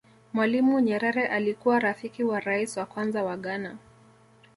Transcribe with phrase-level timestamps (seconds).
[0.33, 3.77] mwalimu nyerere alikuwa rafiki wa rais wa kwanza wa ghana